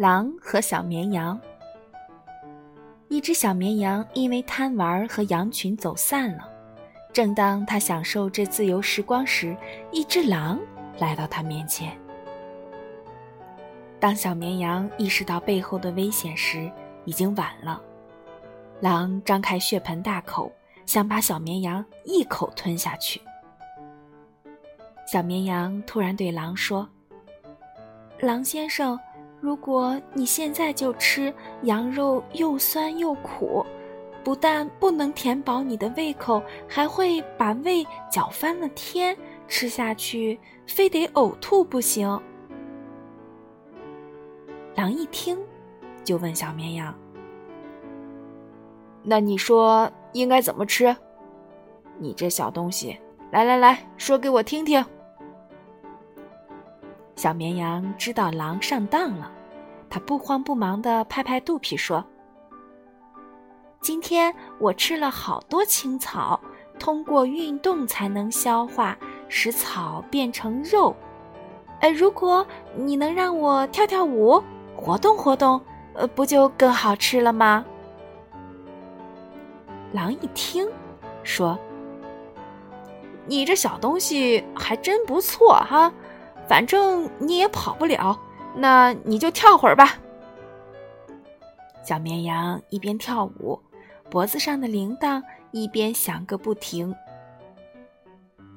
[0.00, 1.38] 狼和小绵羊。
[3.08, 6.48] 一只小绵羊因为贪玩和羊群走散了。
[7.12, 9.54] 正当它享受这自由时光时，
[9.92, 10.58] 一只狼
[10.98, 11.94] 来到它面前。
[13.98, 16.72] 当小绵羊意识到背后的危险时，
[17.04, 17.78] 已经晚了。
[18.80, 20.50] 狼张开血盆大口，
[20.86, 23.20] 想把小绵羊一口吞下去。
[25.06, 26.88] 小绵羊突然对狼说
[28.18, 28.98] ：“狼先生，
[29.40, 33.64] 如果你现在就吃，羊肉又酸又苦，
[34.22, 39.16] 不但不能填饱你的胃口，还会把胃搅翻了天。
[39.48, 42.20] 吃下去非得呕吐不行。”
[44.76, 45.36] 狼一听，
[46.04, 46.94] 就问小绵羊
[49.02, 50.94] ：“那你说应该怎么吃？
[51.98, 52.96] 你这小东西，
[53.32, 54.84] 来来来说给我听听。”
[57.16, 59.32] 小绵羊知道狼上当了，
[59.90, 62.02] 他不慌不忙地拍拍肚皮说
[63.82, 66.40] ：“今天我吃了好多青草，
[66.78, 68.96] 通过运动才能消化，
[69.28, 70.94] 使草变成肉。
[71.80, 72.46] 呃，如果
[72.76, 74.40] 你能让我跳跳舞，
[74.76, 75.60] 活动活动，
[75.94, 77.64] 呃，不就更好吃了吗？”
[79.92, 80.68] 狼一听，
[81.24, 81.58] 说
[83.26, 85.92] ：“你这小东西还真不错哈。”
[86.46, 88.18] 反正你也跑不了，
[88.54, 89.98] 那你就跳会儿吧。
[91.82, 93.58] 小绵羊一边跳舞，
[94.10, 96.94] 脖子上的铃铛一边响个不停。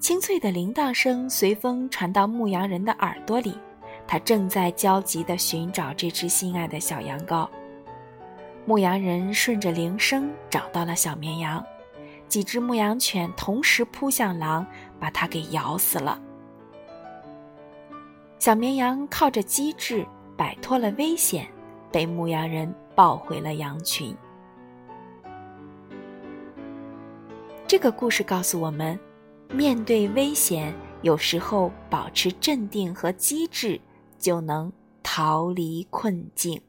[0.00, 3.56] 清脆的铃铛声随风传到牧羊人的耳朵里，
[4.06, 7.48] 他正在焦急地寻找这只心爱的小羊羔。
[8.66, 11.64] 牧羊人顺着铃声找到了小绵羊，
[12.26, 14.66] 几只牧羊犬同时扑向狼，
[14.98, 16.20] 把它给咬死了。
[18.42, 20.04] 小绵羊靠着机智
[20.36, 21.46] 摆脱了危险，
[21.92, 24.12] 被牧羊人抱回了羊群。
[27.68, 28.98] 这个故事告诉我们，
[29.52, 33.80] 面对危险，有时候保持镇定和机智，
[34.18, 34.72] 就能
[35.04, 36.60] 逃离困境。